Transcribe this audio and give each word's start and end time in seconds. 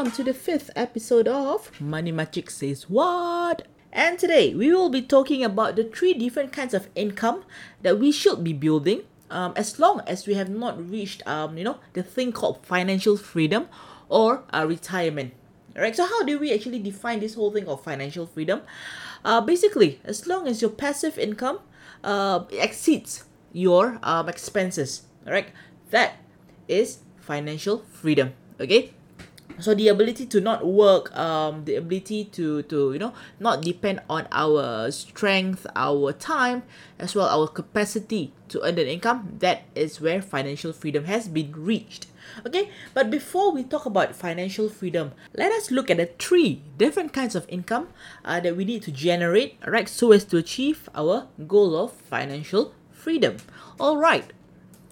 on 0.00 0.10
to 0.10 0.24
the 0.24 0.32
fifth 0.32 0.70
episode 0.74 1.28
of 1.28 1.70
MoneyMakcik 1.78 2.50
Says 2.50 2.88
What? 2.88 3.68
And 3.92 4.18
today 4.18 4.54
we 4.54 4.72
will 4.72 4.88
be 4.88 5.02
talking 5.02 5.44
about 5.44 5.76
the 5.76 5.84
three 5.84 6.14
different 6.14 6.54
kinds 6.54 6.72
of 6.72 6.88
income 6.94 7.44
that 7.82 7.98
we 7.98 8.10
should 8.10 8.42
be 8.42 8.54
building 8.54 9.02
um, 9.28 9.52
as 9.56 9.78
long 9.78 10.00
as 10.06 10.26
we 10.26 10.32
have 10.40 10.48
not 10.48 10.80
reached 10.88 11.20
um, 11.26 11.58
you 11.58 11.64
know 11.64 11.76
the 11.92 12.02
thing 12.02 12.32
called 12.32 12.64
financial 12.64 13.18
freedom 13.18 13.68
or 14.08 14.42
uh, 14.54 14.64
retirement. 14.66 15.34
Alright, 15.76 15.96
so 15.96 16.06
how 16.06 16.22
do 16.24 16.38
we 16.38 16.54
actually 16.54 16.78
define 16.78 17.20
this 17.20 17.34
whole 17.34 17.52
thing 17.52 17.68
of 17.68 17.84
financial 17.84 18.26
freedom? 18.26 18.62
Uh, 19.22 19.42
basically, 19.42 20.00
as 20.04 20.26
long 20.26 20.48
as 20.48 20.62
your 20.62 20.70
passive 20.70 21.18
income 21.18 21.58
uh, 22.02 22.44
exceeds 22.52 23.24
your 23.52 23.98
um, 24.02 24.30
expenses, 24.30 25.02
alright, 25.26 25.50
that 25.90 26.14
is 26.68 27.00
financial 27.18 27.84
freedom. 27.92 28.32
Okay, 28.58 28.94
so 29.60 29.74
the 29.74 29.88
ability 29.88 30.26
to 30.26 30.40
not 30.40 30.66
work 30.66 31.14
um 31.16 31.64
the 31.64 31.76
ability 31.76 32.24
to 32.24 32.62
to 32.64 32.92
you 32.92 32.98
know 32.98 33.12
not 33.38 33.62
depend 33.62 34.00
on 34.08 34.26
our 34.32 34.90
strength 34.90 35.66
our 35.76 36.12
time 36.12 36.62
as 36.98 37.14
well 37.14 37.28
our 37.28 37.46
capacity 37.46 38.32
to 38.48 38.60
earn 38.62 38.78
an 38.78 38.86
income 38.86 39.36
that 39.38 39.62
is 39.74 40.00
where 40.00 40.20
financial 40.20 40.72
freedom 40.72 41.04
has 41.04 41.28
been 41.28 41.52
reached. 41.52 42.06
Okay? 42.46 42.70
But 42.94 43.10
before 43.10 43.52
we 43.52 43.64
talk 43.64 43.86
about 43.86 44.14
financial 44.14 44.68
freedom 44.68 45.12
let 45.34 45.52
us 45.52 45.70
look 45.70 45.90
at 45.90 45.96
the 45.96 46.06
three 46.18 46.62
different 46.76 47.12
kinds 47.12 47.34
of 47.34 47.46
income 47.48 47.88
uh, 48.24 48.40
that 48.40 48.56
we 48.56 48.64
need 48.64 48.82
to 48.82 48.92
generate 48.92 49.58
right 49.66 49.88
so 49.88 50.12
as 50.12 50.24
to 50.26 50.36
achieve 50.36 50.88
our 50.94 51.28
goal 51.46 51.76
of 51.76 51.92
financial 51.92 52.74
freedom. 52.90 53.38
All 53.78 53.96
right 53.96 54.30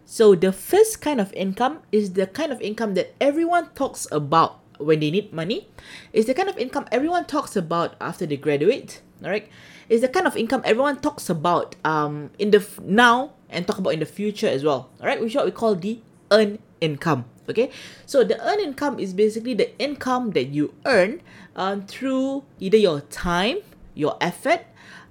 so 0.09 0.35
the 0.35 0.53
first 0.53 1.03
kind 1.03 1.21
of 1.21 1.31
income 1.35 1.81
is 1.93 2.15
the 2.15 2.27
kind 2.27 2.51
of 2.51 2.63
income 2.63 2.95
that 2.95 3.13
everyone 3.21 3.69
talks 3.75 4.09
about 4.11 4.65
when 4.79 5.01
they 5.01 5.11
need 5.11 5.35
money. 5.35 5.69
It's 6.15 6.27
the 6.27 6.33
kind 6.33 6.49
of 6.49 6.57
income 6.57 6.89
everyone 6.91 7.27
talks 7.27 7.57
about 7.57 7.95
after 8.01 8.25
they 8.25 8.39
graduate. 8.39 9.03
All 9.23 9.29
right. 9.29 9.47
It's 9.91 10.01
the 10.01 10.09
kind 10.09 10.27
of 10.27 10.35
income 10.35 10.63
everyone 10.65 11.05
talks 11.05 11.29
about 11.29 11.77
um 11.85 12.31
in 12.39 12.53
the 12.53 12.65
f- 12.65 12.81
now 12.81 13.37
and 13.51 13.67
talk 13.67 13.77
about 13.77 13.93
in 13.93 14.01
the 14.01 14.09
future 14.09 14.49
as 14.49 14.65
well. 14.65 14.89
All 14.99 15.07
right, 15.07 15.21
which 15.21 15.33
is 15.33 15.37
what 15.37 15.45
we 15.45 15.53
call 15.53 15.75
the 15.75 16.01
earn 16.33 16.59
income. 16.81 17.27
Okay, 17.49 17.71
so 18.07 18.25
the 18.25 18.41
earn 18.41 18.61
income 18.61 18.99
is 18.99 19.13
basically 19.13 19.53
the 19.53 19.77
income 19.79 20.33
that 20.33 20.49
you 20.57 20.73
earn 20.87 21.21
um, 21.55 21.85
through 21.85 22.45
either 22.61 22.77
your 22.77 23.01
time, 23.13 23.59
your 23.99 24.15
effort, 24.23 24.63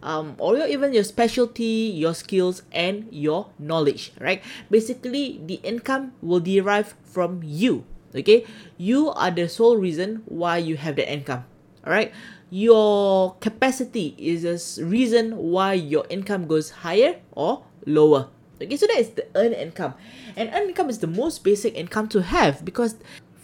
um, 0.01 0.39
or 0.39 0.55
your, 0.55 0.67
even 0.67 0.95
your 0.95 1.03
specialty, 1.03 1.91
your 1.91 2.15
skills, 2.15 2.63
and 2.71 3.11
your 3.11 3.51
knowledge, 3.59 4.13
right? 4.23 4.41
Basically, 4.71 5.43
the 5.43 5.59
income 5.59 6.15
will 6.23 6.39
derive 6.39 6.95
from 7.03 7.43
you, 7.43 7.83
okay? 8.15 8.47
You 8.79 9.11
are 9.11 9.29
the 9.29 9.51
sole 9.51 9.75
reason 9.75 10.23
why 10.23 10.63
you 10.63 10.79
have 10.79 10.95
the 10.95 11.03
income, 11.03 11.43
all 11.85 11.91
right? 11.91 12.15
Your 12.49 13.35
capacity 13.43 14.15
is 14.17 14.47
a 14.47 14.55
reason 14.85 15.35
why 15.35 15.73
your 15.73 16.07
income 16.09 16.47
goes 16.47 16.87
higher 16.87 17.19
or 17.35 17.67
lower. 17.85 18.29
Okay, 18.61 18.77
so 18.77 18.87
that 18.87 18.97
is 18.97 19.09
the 19.11 19.27
earned 19.35 19.53
income. 19.53 19.93
And 20.35 20.49
earned 20.49 20.69
income 20.69 20.89
is 20.89 20.97
the 20.99 21.11
most 21.11 21.43
basic 21.43 21.75
income 21.75 22.07
to 22.09 22.23
have 22.23 22.63
because 22.65 22.95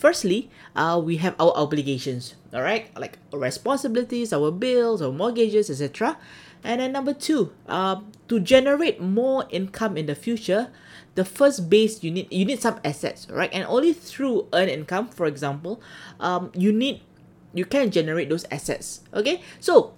firstly, 0.03 0.51
uh, 0.75 0.99
we 0.99 1.15
have 1.23 1.31
our 1.39 1.55
obligations, 1.55 2.35
all 2.51 2.59
right, 2.59 2.91
like 2.99 3.15
responsibilities, 3.31 4.35
our 4.35 4.51
bills, 4.51 4.99
our 5.01 5.15
mortgages, 5.15 5.71
etc. 5.71 6.19
And 6.59 6.83
then 6.83 6.91
number 6.91 7.15
two, 7.15 7.55
um, 7.71 8.11
to 8.27 8.43
generate 8.43 8.99
more 8.99 9.47
income 9.47 9.95
in 9.95 10.11
the 10.11 10.15
future, 10.15 10.67
the 11.15 11.23
first 11.23 11.71
base 11.71 12.03
you 12.03 12.11
need 12.11 12.27
you 12.27 12.43
need 12.43 12.59
some 12.59 12.83
assets, 12.83 13.31
right? 13.31 13.47
And 13.55 13.63
only 13.63 13.95
through 13.95 14.51
earned 14.51 14.75
income, 14.75 15.07
for 15.07 15.23
example, 15.23 15.79
um, 16.19 16.51
you 16.51 16.75
need 16.75 16.99
you 17.55 17.63
can 17.63 17.87
generate 17.87 18.27
those 18.27 18.43
assets. 18.51 19.07
Okay, 19.15 19.39
so 19.63 19.95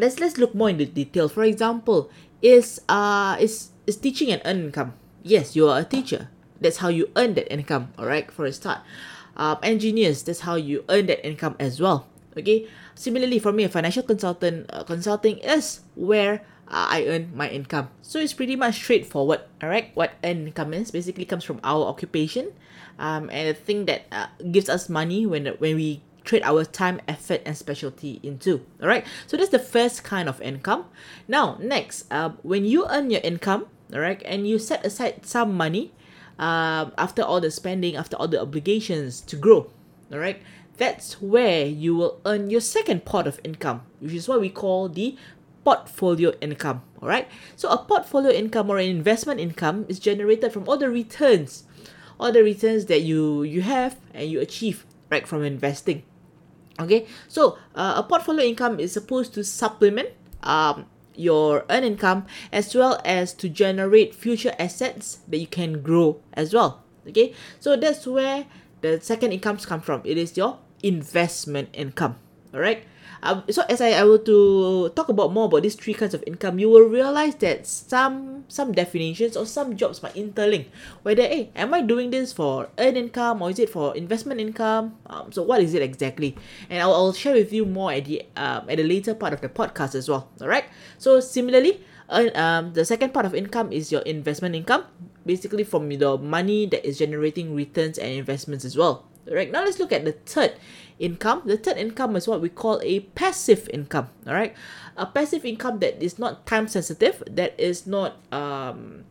let's 0.00 0.16
let's 0.16 0.40
look 0.40 0.56
more 0.56 0.72
into 0.72 0.88
detail. 0.88 1.28
For 1.28 1.44
example, 1.44 2.08
is 2.40 2.80
uh 2.88 3.36
is 3.36 3.76
is 3.84 4.00
teaching 4.00 4.32
an 4.32 4.40
earned 4.48 4.72
income? 4.72 4.96
Yes, 5.20 5.52
you 5.52 5.68
are 5.68 5.80
a 5.80 5.84
teacher. 5.84 6.32
That's 6.56 6.80
how 6.80 6.88
you 6.88 7.12
earn 7.20 7.36
that 7.36 7.52
income. 7.52 7.92
All 8.00 8.08
right, 8.08 8.32
for 8.32 8.48
a 8.48 8.52
start. 8.52 8.80
Um, 9.36 9.58
engineers, 9.62 10.22
that's 10.22 10.40
how 10.40 10.56
you 10.56 10.84
earn 10.88 11.06
that 11.06 11.24
income 11.26 11.56
as 11.60 11.80
well. 11.80 12.08
Okay. 12.36 12.68
Similarly, 12.94 13.38
for 13.38 13.52
me, 13.52 13.64
a 13.64 13.68
financial 13.68 14.02
consultant, 14.02 14.66
uh, 14.72 14.84
consulting 14.84 15.38
is 15.38 15.80
where 15.94 16.40
uh, 16.68 16.88
I 16.90 17.06
earn 17.06 17.32
my 17.34 17.48
income. 17.48 17.90
So 18.02 18.18
it's 18.18 18.32
pretty 18.32 18.56
much 18.56 18.76
straightforward. 18.76 19.40
All 19.62 19.68
right, 19.68 19.90
what 19.94 20.14
income 20.22 20.74
is 20.74 20.90
basically 20.90 21.24
comes 21.24 21.44
from 21.44 21.60
our 21.62 21.86
occupation, 21.86 22.52
um, 22.98 23.30
and 23.30 23.48
the 23.48 23.54
thing 23.54 23.84
that 23.86 24.06
uh, 24.10 24.26
gives 24.50 24.68
us 24.68 24.88
money 24.88 25.26
when 25.26 25.46
when 25.60 25.76
we 25.76 26.02
trade 26.24 26.42
our 26.42 26.64
time, 26.64 27.00
effort, 27.06 27.40
and 27.46 27.56
specialty 27.56 28.18
into. 28.22 28.66
All 28.82 28.88
right. 28.88 29.06
So 29.26 29.36
that's 29.36 29.54
the 29.54 29.62
first 29.62 30.02
kind 30.02 30.28
of 30.28 30.42
income. 30.42 30.86
Now, 31.28 31.56
next, 31.62 32.10
uh, 32.10 32.34
when 32.42 32.64
you 32.66 32.84
earn 32.90 33.10
your 33.10 33.22
income, 33.22 33.70
all 33.94 34.00
right, 34.00 34.20
and 34.26 34.48
you 34.48 34.58
set 34.58 34.84
aside 34.84 35.24
some 35.24 35.54
money, 35.54 35.94
um, 36.38 36.92
after 36.98 37.22
all 37.22 37.40
the 37.40 37.50
spending, 37.50 37.96
after 37.96 38.16
all 38.16 38.28
the 38.28 38.40
obligations 38.40 39.20
to 39.22 39.36
grow, 39.36 39.70
all 40.12 40.18
right, 40.18 40.40
that's 40.76 41.20
where 41.20 41.66
you 41.66 41.96
will 41.96 42.20
earn 42.24 42.50
your 42.50 42.60
second 42.60 43.04
pot 43.04 43.26
of 43.26 43.40
income, 43.42 43.82
which 44.00 44.12
is 44.12 44.28
what 44.28 44.40
we 44.40 44.50
call 44.50 44.88
the 44.88 45.16
portfolio 45.64 46.32
income. 46.40 46.82
All 47.02 47.08
right. 47.08 47.28
So 47.56 47.68
a 47.68 47.78
portfolio 47.78 48.30
income 48.30 48.70
or 48.70 48.78
an 48.78 48.88
investment 48.88 49.40
income 49.40 49.84
is 49.88 49.98
generated 49.98 50.52
from 50.52 50.68
all 50.68 50.76
the 50.76 50.88
returns, 50.88 51.64
all 52.20 52.30
the 52.30 52.42
returns 52.42 52.86
that 52.86 53.02
you 53.02 53.42
you 53.42 53.62
have 53.62 53.96
and 54.14 54.30
you 54.30 54.40
achieve 54.40 54.86
right 55.10 55.26
from 55.26 55.42
investing. 55.42 56.04
Okay, 56.78 57.06
so 57.26 57.56
uh, 57.74 57.94
a 57.96 58.02
portfolio 58.02 58.44
income 58.44 58.78
is 58.78 58.92
supposed 58.92 59.32
to 59.34 59.42
supplement 59.42 60.10
um, 60.42 60.84
your 61.18 61.64
earned 61.70 61.84
income 61.84 62.26
as 62.52 62.74
well 62.74 63.00
as 63.04 63.32
to 63.34 63.48
generate 63.48 64.14
future 64.14 64.54
assets 64.58 65.18
that 65.28 65.38
you 65.38 65.46
can 65.46 65.82
grow 65.82 66.20
as 66.32 66.52
well. 66.54 66.82
Okay, 67.08 67.34
so 67.60 67.76
that's 67.76 68.06
where 68.06 68.46
the 68.80 69.00
second 69.00 69.32
incomes 69.32 69.64
come 69.64 69.80
from. 69.80 70.02
It 70.04 70.18
is 70.18 70.36
your 70.36 70.58
investment 70.82 71.70
income. 71.72 72.18
All 72.54 72.60
right. 72.60 72.84
Um, 73.22 73.44
so 73.50 73.64
as 73.68 73.80
I, 73.80 73.96
I 73.96 74.04
were 74.04 74.22
to 74.28 74.90
talk 74.94 75.08
about 75.08 75.32
more 75.32 75.46
about 75.46 75.62
these 75.62 75.74
three 75.74 75.94
kinds 75.94 76.14
of 76.14 76.22
income, 76.26 76.58
you 76.58 76.68
will 76.68 76.86
realize 76.86 77.34
that 77.36 77.66
some 77.66 78.44
some 78.48 78.72
definitions 78.72 79.36
or 79.36 79.46
some 79.46 79.76
jobs 79.76 80.02
might 80.02 80.14
interlink. 80.14 80.66
Whether 81.02 81.22
hey, 81.22 81.50
am 81.56 81.74
I 81.74 81.82
doing 81.82 82.10
this 82.10 82.32
for 82.32 82.68
earned 82.78 82.96
income 82.96 83.42
or 83.42 83.50
is 83.50 83.58
it 83.58 83.70
for 83.70 83.96
investment 83.96 84.40
income? 84.40 84.96
Um, 85.06 85.32
so 85.32 85.42
what 85.42 85.62
is 85.62 85.74
it 85.74 85.82
exactly? 85.82 86.36
And 86.70 86.82
I'll, 86.82 86.94
I'll 86.94 87.12
share 87.12 87.34
with 87.34 87.52
you 87.52 87.64
more 87.64 87.92
at 87.92 88.04
the 88.04 88.22
um, 88.36 88.68
at 88.68 88.76
the 88.76 88.84
later 88.84 89.14
part 89.14 89.32
of 89.32 89.40
the 89.40 89.48
podcast 89.48 89.94
as 89.94 90.08
well. 90.08 90.28
All 90.40 90.48
right. 90.48 90.64
So 90.98 91.20
similarly, 91.20 91.82
uh, 92.08 92.30
um, 92.34 92.74
the 92.74 92.84
second 92.84 93.12
part 93.12 93.26
of 93.26 93.34
income 93.34 93.72
is 93.72 93.90
your 93.90 94.02
investment 94.02 94.54
income, 94.54 94.84
basically 95.24 95.64
from 95.64 95.88
the 95.88 96.18
money 96.18 96.66
that 96.66 96.86
is 96.86 96.98
generating 96.98 97.54
returns 97.54 97.98
and 97.98 98.12
investments 98.12 98.64
as 98.64 98.76
well. 98.76 99.08
All 99.26 99.34
right. 99.34 99.50
Now 99.50 99.64
let's 99.64 99.80
look 99.80 99.90
at 99.90 100.04
the 100.04 100.12
third 100.12 100.54
income. 100.98 101.42
The 101.44 101.56
third 101.56 101.76
income 101.76 102.16
is 102.16 102.28
what 102.28 102.40
we 102.40 102.48
call 102.48 102.80
a 102.82 103.00
passive 103.00 103.68
income. 103.72 104.08
All 104.26 104.34
right, 104.34 104.54
a 104.96 105.06
passive 105.06 105.44
income 105.44 105.78
that 105.80 106.02
is 106.02 106.18
not 106.18 106.46
time 106.46 106.68
sensitive, 106.68 107.22
that 107.30 107.58
is 107.58 107.86
not 107.86 108.16
um, 108.32 109.04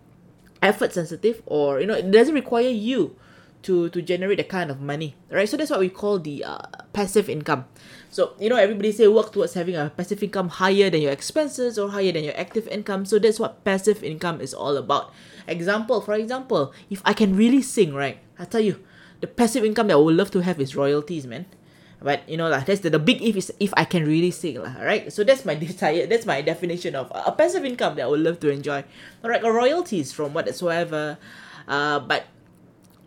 effort 0.61 0.93
sensitive, 0.93 1.41
or 1.45 1.79
you 1.79 1.87
know, 1.87 1.93
it 1.93 2.09
doesn't 2.11 2.35
require 2.35 2.69
you 2.69 3.15
to 3.63 3.89
to 3.89 4.01
generate 4.01 4.37
the 4.37 4.43
kind 4.43 4.69
of 4.69 4.81
money. 4.81 5.15
Right, 5.29 5.47
so 5.47 5.57
that's 5.57 5.69
what 5.71 5.79
we 5.79 5.89
call 5.89 6.19
the 6.19 6.43
uh, 6.43 6.65
passive 6.93 7.29
income. 7.29 7.65
So 8.09 8.33
you 8.39 8.49
know, 8.49 8.57
everybody 8.57 8.91
say 8.91 9.07
work 9.07 9.31
towards 9.31 9.53
having 9.53 9.75
a 9.75 9.91
passive 9.95 10.23
income 10.23 10.49
higher 10.49 10.89
than 10.89 11.01
your 11.01 11.11
expenses 11.11 11.77
or 11.77 11.89
higher 11.89 12.11
than 12.11 12.23
your 12.23 12.37
active 12.37 12.67
income. 12.67 13.05
So 13.05 13.19
that's 13.19 13.39
what 13.39 13.63
passive 13.63 14.03
income 14.03 14.41
is 14.41 14.53
all 14.53 14.77
about. 14.77 15.13
Example, 15.47 16.01
for 16.01 16.15
example, 16.15 16.73
if 16.89 17.01
I 17.05 17.13
can 17.13 17.35
really 17.35 17.61
sing, 17.61 17.93
right? 17.93 18.17
I 18.39 18.45
tell 18.45 18.61
you, 18.61 18.83
the 19.21 19.27
passive 19.27 19.63
income 19.63 19.87
that 19.87 19.93
I 19.93 19.97
would 19.97 20.15
love 20.15 20.31
to 20.31 20.41
have 20.41 20.59
is 20.59 20.75
royalties, 20.75 21.27
man 21.27 21.45
but 22.05 22.21
you 22.29 22.37
know 22.37 22.45
lah 22.45 22.61
that's 22.61 22.85
the, 22.85 22.93
the 22.93 23.01
big 23.01 23.17
if 23.25 23.33
is 23.33 23.49
if 23.57 23.73
I 23.73 23.83
can 23.83 24.05
really 24.05 24.29
sing 24.29 24.61
lah 24.61 24.77
right? 24.77 25.09
So 25.09 25.25
that's 25.25 25.41
my 25.41 25.57
desire 25.65 26.05
that's 26.05 26.29
my 26.29 26.45
definition 26.45 26.93
of 26.93 27.09
a 27.09 27.33
passive 27.33 27.65
income 27.65 27.97
that 27.97 28.05
I 28.05 28.07
would 28.07 28.21
love 28.21 28.37
to 28.45 28.53
enjoy. 28.53 28.85
Alright 29.25 29.41
royalties 29.41 30.13
from 30.13 30.37
whatsoever. 30.37 31.17
Uh 31.65 31.97
but 32.05 32.29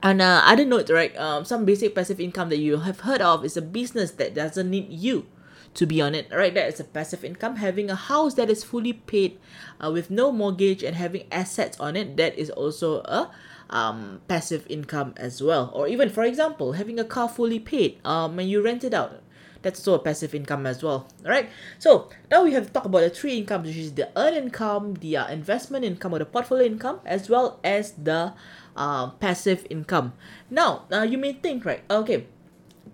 on 0.02 0.18
uh, 0.20 0.42
other 0.42 0.66
note 0.66 0.90
right 0.90 1.14
um 1.14 1.46
some 1.46 1.62
basic 1.62 1.94
passive 1.94 2.18
income 2.18 2.50
that 2.50 2.58
you 2.58 2.82
have 2.82 3.06
heard 3.06 3.22
of 3.22 3.46
is 3.46 3.56
a 3.56 3.62
business 3.62 4.18
that 4.18 4.34
doesn't 4.34 4.68
need 4.68 4.90
you 4.90 5.30
to 5.78 5.86
be 5.86 6.02
on 6.02 6.18
it 6.18 6.26
right? 6.34 6.58
That 6.58 6.66
is 6.66 6.82
a 6.82 6.84
passive 6.84 7.22
income. 7.22 7.62
Having 7.62 7.90
a 7.90 7.94
house 7.94 8.34
that 8.34 8.50
is 8.50 8.66
fully 8.66 8.98
paid 8.98 9.38
uh, 9.78 9.94
with 9.94 10.10
no 10.10 10.34
mortgage 10.34 10.82
and 10.82 10.98
having 10.98 11.30
assets 11.30 11.78
on 11.78 11.94
it 11.94 12.18
that 12.18 12.34
is 12.34 12.50
also 12.50 12.98
a 13.06 13.30
um, 13.70 14.20
passive 14.28 14.66
income 14.68 15.14
as 15.16 15.42
well. 15.42 15.70
Or 15.74 15.88
even 15.88 16.08
for 16.10 16.24
example 16.24 16.72
having 16.72 16.98
a 16.98 17.04
car 17.04 17.28
fully 17.28 17.58
paid 17.58 17.98
um, 18.04 18.36
when 18.36 18.48
you 18.48 18.62
rent 18.62 18.84
it 18.84 18.94
out. 18.94 19.22
That's 19.60 19.80
also 19.80 19.94
a 19.94 19.98
passive 19.98 20.36
income 20.36 20.66
as 20.66 20.84
well 20.84 21.08
all 21.24 21.30
right 21.32 21.50
so 21.80 22.08
now 22.30 22.44
we 22.44 22.52
have 22.52 22.68
to 22.68 22.72
talk 22.72 22.84
about 22.84 23.00
the 23.00 23.10
three 23.10 23.38
incomes 23.38 23.66
which 23.66 23.76
is 23.76 23.92
the 23.92 24.08
earned 24.16 24.36
income 24.36 24.94
the 24.94 25.16
uh, 25.16 25.26
investment 25.26 25.84
income 25.84 26.14
or 26.14 26.20
the 26.20 26.26
portfolio 26.26 26.64
income 26.64 27.00
as 27.04 27.28
well 27.28 27.58
as 27.64 27.90
the 27.98 28.32
uh, 28.76 29.10
passive 29.18 29.66
income. 29.68 30.12
Now 30.48 30.86
uh, 30.92 31.02
you 31.02 31.18
may 31.18 31.32
think 31.32 31.64
right 31.64 31.82
okay 31.90 32.26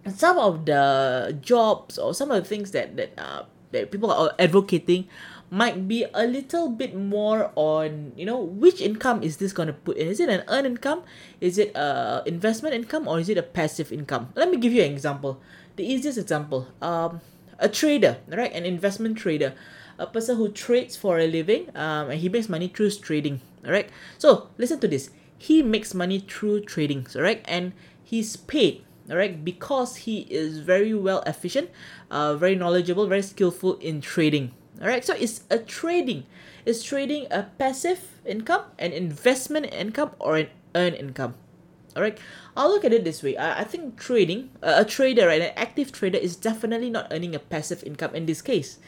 some 0.08 0.38
of 0.38 0.64
the 0.66 1.36
jobs 1.40 1.98
or 1.98 2.14
some 2.14 2.30
of 2.30 2.42
the 2.42 2.48
things 2.48 2.72
that 2.72 2.96
that 2.96 3.12
uh, 3.18 3.44
that 3.72 3.90
people 3.90 4.10
are 4.10 4.32
advocating 4.38 5.08
might 5.54 5.86
be 5.86 6.04
a 6.12 6.26
little 6.26 6.68
bit 6.68 6.96
more 6.96 7.52
on 7.54 8.10
you 8.16 8.26
know 8.26 8.42
which 8.42 8.80
income 8.82 9.22
is 9.22 9.36
this 9.36 9.52
going 9.52 9.68
to 9.68 9.72
put 9.72 9.96
in? 9.96 10.08
Is 10.08 10.18
it 10.18 10.28
an 10.28 10.42
earned 10.48 10.66
income? 10.66 11.06
Is 11.40 11.58
it 11.58 11.70
a 11.76 12.24
investment 12.26 12.74
income? 12.74 13.06
Or 13.06 13.20
is 13.20 13.28
it 13.28 13.38
a 13.38 13.42
passive 13.42 13.92
income? 13.92 14.32
Let 14.34 14.50
me 14.50 14.56
give 14.56 14.72
you 14.72 14.82
an 14.82 14.90
example. 14.90 15.40
The 15.76 15.86
easiest 15.86 16.18
example 16.18 16.66
um 16.82 17.20
a 17.60 17.68
trader 17.68 18.18
right? 18.26 18.52
An 18.52 18.66
investment 18.66 19.16
trader. 19.16 19.54
A 19.96 20.08
person 20.08 20.36
who 20.36 20.50
trades 20.50 20.96
for 20.96 21.20
a 21.20 21.26
living 21.30 21.70
um 21.78 22.10
and 22.10 22.18
he 22.18 22.28
makes 22.28 22.48
money 22.48 22.66
through 22.66 22.90
trading 22.98 23.40
all 23.64 23.70
right 23.70 23.88
so 24.18 24.50
listen 24.58 24.80
to 24.80 24.88
this. 24.88 25.10
He 25.38 25.62
makes 25.62 25.94
money 25.94 26.18
through 26.18 26.66
trading 26.66 27.06
all 27.14 27.22
right 27.22 27.46
and 27.46 27.78
he's 28.02 28.34
paid 28.34 28.82
all 29.08 29.16
right 29.22 29.44
because 29.44 30.02
he 30.02 30.26
is 30.26 30.58
very 30.58 30.94
well 30.94 31.22
efficient 31.30 31.70
uh 32.10 32.34
very 32.34 32.56
knowledgeable 32.56 33.06
very 33.06 33.22
skillful 33.22 33.78
in 33.78 34.00
trading 34.00 34.50
all 34.80 34.88
right 34.88 35.04
so 35.04 35.14
it's 35.14 35.44
a 35.50 35.58
trading. 35.58 36.24
Is 36.64 36.82
trading 36.82 37.26
a 37.30 37.44
passive 37.58 38.00
income 38.24 38.64
an 38.78 38.92
investment 38.92 39.72
income 39.72 40.12
or 40.18 40.36
an 40.36 40.48
earned 40.74 40.96
income. 40.96 41.34
All 41.94 42.02
right 42.02 42.18
i'll 42.56 42.68
look 42.68 42.84
at 42.84 42.92
it 42.92 43.04
this 43.04 43.22
way. 43.22 43.36
I, 43.36 43.60
I 43.60 43.64
think 43.64 43.98
trading 43.98 44.50
uh, 44.62 44.74
a 44.78 44.84
trader 44.84 45.26
right 45.26 45.42
an 45.42 45.52
active 45.56 45.92
trader 45.92 46.18
is 46.18 46.34
definitely 46.36 46.90
not 46.90 47.08
earning 47.10 47.34
a 47.34 47.38
passive 47.38 47.84
income 47.84 48.14
in 48.14 48.26
this 48.26 48.42
case. 48.42 48.78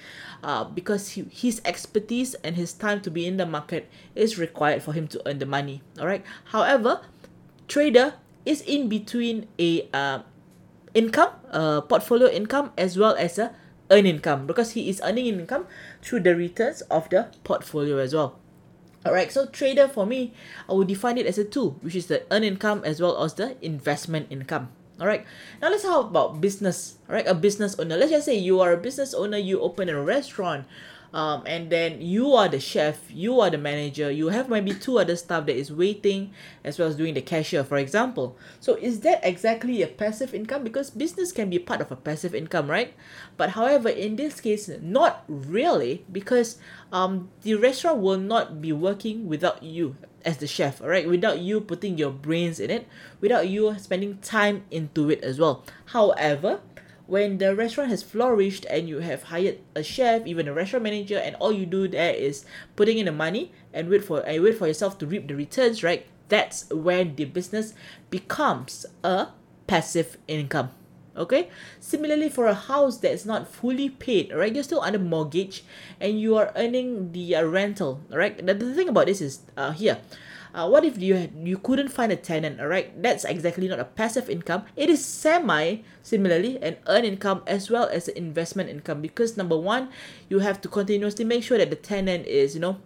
Uh, 0.43 0.65
because 0.65 1.11
he, 1.11 1.25
his 1.31 1.61
expertise 1.65 2.35
and 2.45 2.57
his 2.57 2.73
time 2.73 3.01
to 3.01 3.11
be 3.11 3.27
in 3.27 3.37
the 3.37 3.47
market 3.47 3.89
is 4.15 4.39
required 4.39 4.83
for 4.83 4.93
him 4.93 5.09
to 5.09 5.21
earn 5.27 5.39
the 5.39 5.47
money. 5.47 5.83
All 6.01 6.07
right 6.07 6.25
however 6.47 7.03
trader 7.69 8.15
is 8.45 8.63
in 8.63 8.89
between 8.89 9.47
a 9.59 9.89
uh, 9.93 10.21
income 10.95 11.31
uh, 11.51 11.83
portfolio 11.83 12.29
income 12.29 12.73
as 12.79 12.97
well 12.97 13.15
as 13.19 13.39
a 13.39 13.55
earn 13.91 14.07
income 14.07 14.47
because 14.47 14.73
he 14.73 14.89
is 14.89 15.01
earning 15.05 15.27
income 15.27 15.67
through 16.03 16.21
the 16.21 16.35
returns 16.35 16.83
of 16.83 17.09
the 17.11 17.29
portfolio 17.45 17.99
as 17.99 18.15
well. 18.15 18.39
Alright, 19.07 19.31
so 19.31 19.47
trader 19.47 19.87
for 19.87 20.05
me, 20.05 20.33
I 20.69 20.73
would 20.73 20.89
define 20.89 21.19
it 21.19 21.27
as 21.27 21.39
a 21.39 21.45
two, 21.45 21.79
which 21.81 21.95
is 21.95 22.07
the 22.07 22.25
earn 22.31 22.43
income 22.43 22.83
as 22.85 23.01
well 23.01 23.23
as 23.23 23.35
the 23.35 23.57
investment 23.65 24.27
income. 24.31 24.71
Alright, 25.01 25.25
now 25.63 25.71
let's 25.71 25.85
talk 25.85 26.11
about 26.11 26.41
business. 26.41 26.99
Alright, 27.09 27.29
a 27.29 27.35
business 27.35 27.79
owner. 27.79 27.97
Let's 27.97 28.11
just 28.11 28.27
say 28.27 28.37
you 28.37 28.61
are 28.61 28.73
a 28.73 28.77
business 28.77 29.15
owner, 29.15 29.39
you 29.39 29.61
open 29.61 29.89
a 29.89 30.03
restaurant 30.03 30.67
um, 31.13 31.43
and 31.47 31.71
then 31.71 32.01
you 32.01 32.33
are 32.35 32.49
the 32.49 32.61
chef, 32.61 33.11
you 33.11 33.41
are 33.41 33.51
the 33.51 33.59
manager, 33.59 34.11
you 34.11 34.29
have 34.29 34.49
maybe 34.49 34.75
two 34.75 34.99
other 34.99 35.17
staff 35.17 35.47
that 35.47 35.57
is 35.57 35.73
waiting 35.73 36.33
as 36.65 36.79
well 36.79 36.89
as 36.89 36.97
doing 36.97 37.15
the 37.15 37.23
cashier, 37.23 37.65
for 37.65 37.77
example. 37.79 38.37
So 38.61 38.75
is 38.75 39.01
that 39.01 39.21
exactly 39.23 39.83
a 39.83 39.87
passive 39.87 40.35
income? 40.35 40.65
Because 40.65 40.91
business 40.91 41.33
can 41.33 41.51
be 41.51 41.59
part 41.59 41.81
of 41.81 41.91
a 41.91 41.97
passive 41.97 42.35
income, 42.35 42.71
right? 42.71 42.95
But 43.37 43.51
however, 43.51 43.89
in 43.89 44.17
this 44.17 44.41
case, 44.41 44.71
not 44.81 45.25
really, 45.29 46.05
because 46.11 46.59
um, 46.93 47.31
the 47.43 47.55
restaurant 47.55 47.99
will 47.99 48.19
not 48.19 48.61
be 48.61 48.73
working 48.73 49.27
without 49.27 49.63
you 49.63 49.97
as 50.25 50.39
the 50.39 50.47
chef, 50.47 50.83
alright? 50.83 51.09
Without 51.09 51.39
you 51.39 51.61
putting 51.61 51.97
your 51.97 52.11
brains 52.11 52.59
in 52.59 52.71
it, 52.71 52.87
without 53.21 53.49
you 53.49 53.79
spending 53.79 54.19
time 54.19 54.65
into 54.71 55.09
it 55.09 55.23
as 55.23 55.39
well. 55.39 55.65
However, 55.87 56.61
when 57.07 57.39
the 57.39 57.55
restaurant 57.55 57.91
has 57.91 58.03
flourished 58.03 58.67
and 58.69 58.89
you 58.89 58.99
have 58.99 59.25
hired 59.25 59.59
a 59.75 59.83
chef, 59.83 60.27
even 60.27 60.49
a 60.49 60.53
restaurant 60.53 60.83
manager, 60.83 61.19
and 61.19 61.37
all 61.37 61.53
you 61.53 61.67
do 61.67 61.89
there 61.89 62.15
is 62.15 62.45
putting 62.75 62.99
in 62.99 63.07
the 63.07 63.13
money 63.13 63.53
and 63.73 63.89
wait 63.89 64.05
for 64.05 64.21
and 64.21 64.43
wait 64.43 64.59
for 64.59 64.67
yourself 64.67 64.99
to 64.99 65.07
reap 65.07 65.29
the 65.29 65.37
returns, 65.37 65.83
right? 65.83 66.07
That's 66.29 66.69
when 66.71 67.15
the 67.15 67.25
business 67.25 67.75
becomes 68.11 68.85
a 69.05 69.29
passive 69.67 70.19
income. 70.27 70.71
Okay. 71.17 71.49
Similarly, 71.81 72.29
for 72.29 72.47
a 72.47 72.55
house 72.55 72.99
that's 72.99 73.25
not 73.25 73.49
fully 73.49 73.89
paid, 73.89 74.33
right? 74.33 74.55
You're 74.55 74.65
still 74.65 74.83
under 74.83 74.99
mortgage, 74.99 75.65
and 76.01 76.21
you 76.21 76.37
are 76.37 76.53
earning 76.55 77.13
the 77.13 77.37
uh, 77.37 77.45
rental, 77.45 78.01
right? 78.11 78.37
The, 78.37 78.55
the 78.55 78.75
thing 78.75 78.89
about 78.89 79.07
this 79.07 79.21
is 79.21 79.41
uh, 79.57 79.73
here 79.73 79.99
uh, 80.57 80.67
what 80.67 80.85
if 80.85 80.99
you 80.99 81.29
you 81.37 81.59
couldn't 81.59 81.89
find 81.89 82.11
a 82.11 82.17
tenant 82.17 82.59
right 82.59 82.91
that's 83.03 83.25
exactly 83.25 83.69
not 83.69 83.79
a 83.79 83.85
passive 83.85 84.31
income 84.31 84.65
it 84.75 84.89
is 84.89 85.05
semi 85.05 85.77
similarly 86.03 86.57
an 86.63 86.77
earned 86.89 87.05
income 87.05 87.43
as 87.47 87.71
well 87.71 87.87
as 87.93 88.09
an 88.09 88.17
investment 88.17 88.71
income 88.71 89.03
because 89.03 89.37
number 89.37 89.57
one 89.57 89.89
you 90.31 90.41
have 90.41 90.61
to 90.61 90.69
continuously 90.69 91.25
make 91.25 91.45
sure 91.45 91.59
that 91.59 91.69
the 91.69 91.77
tenant 91.77 92.27
is 92.27 92.55
you 92.55 92.61
know 92.61 92.79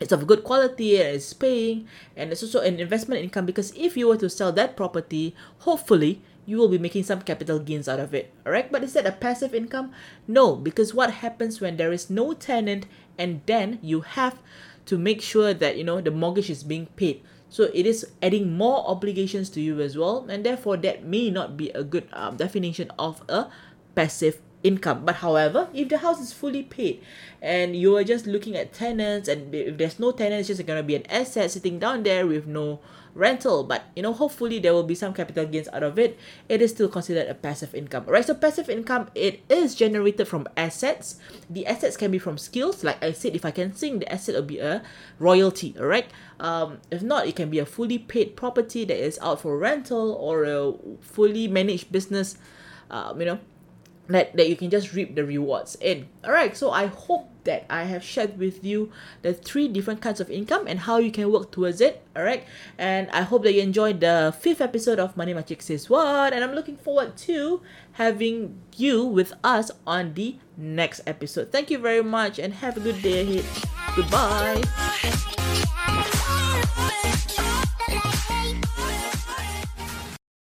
it's 0.00 0.12
of 0.12 0.26
good 0.26 0.42
quality 0.42 0.96
and 0.98 1.14
it's 1.14 1.32
paying 1.34 1.86
and 2.16 2.32
it's 2.32 2.42
also 2.42 2.60
an 2.60 2.80
investment 2.80 3.22
income 3.22 3.44
because 3.44 3.70
if 3.76 3.96
you 3.96 4.08
were 4.08 4.16
to 4.16 4.30
sell 4.30 4.50
that 4.50 4.74
property 4.74 5.36
hopefully 5.60 6.20
you 6.46 6.58
will 6.58 6.68
be 6.68 6.78
making 6.78 7.02
some 7.02 7.20
capital 7.20 7.58
gains 7.58 7.88
out 7.88 8.00
of 8.00 8.14
it 8.14 8.32
alright? 8.46 8.70
But 8.70 8.82
is 8.82 8.92
that 8.94 9.06
a 9.06 9.12
passive 9.12 9.54
income? 9.54 9.92
No 10.26 10.56
because 10.56 10.94
what 10.94 11.24
happens 11.24 11.60
when 11.60 11.76
there 11.76 11.92
is 11.92 12.10
no 12.10 12.32
tenant 12.32 12.86
and 13.18 13.40
then 13.46 13.78
you 13.82 14.02
have 14.02 14.38
to 14.86 14.98
make 14.98 15.22
sure 15.22 15.54
that 15.54 15.76
you 15.76 15.84
know 15.84 16.00
the 16.00 16.10
mortgage 16.10 16.50
is 16.50 16.62
being 16.62 16.86
paid. 16.96 17.22
So 17.48 17.70
it 17.72 17.86
is 17.86 18.06
adding 18.20 18.56
more 18.56 18.84
obligations 18.88 19.48
to 19.50 19.60
you 19.60 19.80
as 19.80 19.96
well 19.96 20.26
and 20.28 20.44
therefore 20.44 20.76
that 20.78 21.04
may 21.04 21.30
not 21.30 21.56
be 21.56 21.70
a 21.70 21.84
good 21.84 22.08
um, 22.12 22.36
definition 22.36 22.90
of 22.98 23.22
a 23.28 23.48
passive 23.94 24.43
income. 24.64 25.04
But 25.04 25.16
however 25.16 25.68
if 25.72 25.88
the 25.88 25.98
house 25.98 26.20
is 26.20 26.32
fully 26.32 26.64
paid 26.64 27.04
and 27.40 27.76
you 27.76 27.96
are 27.96 28.02
just 28.02 28.26
looking 28.26 28.56
at 28.56 28.72
tenants 28.72 29.28
and 29.28 29.54
if 29.54 29.76
there's 29.76 30.00
no 30.00 30.10
tenants 30.10 30.48
it's 30.48 30.58
just 30.58 30.66
going 30.66 30.80
to 30.80 30.82
be 30.82 30.96
an 30.96 31.06
asset 31.10 31.50
sitting 31.50 31.78
down 31.78 32.02
there 32.02 32.26
with 32.26 32.46
no 32.46 32.80
rental. 33.14 33.62
But 33.62 33.84
you 33.94 34.02
know 34.02 34.12
hopefully 34.12 34.58
there 34.58 34.72
will 34.72 34.82
be 34.82 34.96
some 34.96 35.12
capital 35.14 35.46
gains 35.46 35.68
out 35.68 35.84
of 35.84 35.98
it. 35.98 36.18
It 36.48 36.62
is 36.62 36.72
still 36.72 36.88
considered 36.88 37.28
a 37.28 37.34
passive 37.34 37.74
income 37.74 38.04
right? 38.06 38.24
So 38.24 38.34
passive 38.34 38.68
income 38.68 39.10
it 39.14 39.44
is 39.48 39.74
generated 39.74 40.26
from 40.26 40.48
assets. 40.56 41.20
The 41.48 41.66
assets 41.66 41.96
can 41.96 42.10
be 42.10 42.18
from 42.18 42.38
skills. 42.38 42.82
Like 42.82 43.02
i 43.04 43.12
said 43.12 43.36
if 43.36 43.44
i 43.44 43.50
can 43.50 43.74
sing 43.74 43.98
the 43.98 44.10
asset 44.10 44.34
will 44.34 44.42
be 44.42 44.58
a 44.58 44.82
royalty 45.18 45.74
all 45.78 45.86
right 45.86 46.06
um 46.40 46.78
if 46.90 47.02
not 47.02 47.26
it 47.26 47.36
can 47.36 47.50
be 47.50 47.58
a 47.58 47.66
fully 47.66 47.98
paid 47.98 48.34
property 48.36 48.84
that 48.84 48.96
is 48.96 49.18
out 49.20 49.40
for 49.40 49.58
rental 49.58 50.12
or 50.12 50.44
a 50.44 50.72
fully 51.00 51.46
managed 51.46 51.92
business 51.92 52.36
um 52.90 53.20
you 53.20 53.26
know 53.26 53.38
that, 54.08 54.36
that 54.36 54.48
you 54.48 54.56
can 54.56 54.70
just 54.70 54.92
reap 54.92 55.14
the 55.14 55.24
rewards 55.24 55.76
in. 55.80 56.08
Alright, 56.24 56.56
so 56.56 56.70
I 56.70 56.86
hope 56.86 57.30
that 57.44 57.66
I 57.68 57.84
have 57.84 58.02
shared 58.02 58.38
with 58.38 58.64
you 58.64 58.90
the 59.22 59.34
three 59.34 59.68
different 59.68 60.00
kinds 60.00 60.20
of 60.20 60.30
income 60.30 60.66
and 60.66 60.80
how 60.80 60.98
you 60.98 61.10
can 61.10 61.30
work 61.30 61.50
towards 61.52 61.80
it. 61.80 62.02
Alright, 62.16 62.44
and 62.78 63.10
I 63.10 63.22
hope 63.22 63.42
that 63.44 63.52
you 63.52 63.62
enjoyed 63.62 64.00
the 64.00 64.34
fifth 64.38 64.60
episode 64.60 64.98
of 64.98 65.14
MoneyMakcik 65.16 65.62
Says 65.62 65.88
What, 65.90 66.32
and 66.32 66.42
I'm 66.44 66.54
looking 66.54 66.76
forward 66.76 67.16
to 67.28 67.60
having 67.92 68.60
you 68.76 69.04
with 69.04 69.32
us 69.42 69.70
on 69.86 70.14
the 70.14 70.36
next 70.56 71.00
episode. 71.06 71.52
Thank 71.52 71.70
you 71.70 71.78
very 71.78 72.02
much 72.02 72.38
and 72.38 72.54
have 72.54 72.76
a 72.76 72.80
good 72.80 73.00
day 73.02 73.22
ahead. 73.22 73.44
Goodbye. 73.96 74.62